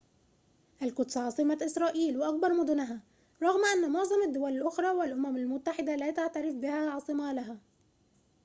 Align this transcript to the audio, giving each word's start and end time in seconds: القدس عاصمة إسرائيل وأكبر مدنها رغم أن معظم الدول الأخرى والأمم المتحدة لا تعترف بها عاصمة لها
القدس 0.81 1.17
عاصمة 1.17 1.57
إسرائيل 1.61 2.17
وأكبر 2.17 2.53
مدنها 2.53 2.99
رغم 3.43 3.65
أن 3.65 3.91
معظم 3.91 4.21
الدول 4.27 4.51
الأخرى 4.51 4.87
والأمم 4.91 5.37
المتحدة 5.37 5.95
لا 5.95 6.11
تعترف 6.11 6.55
بها 6.55 6.89
عاصمة 6.89 7.33
لها 7.33 7.57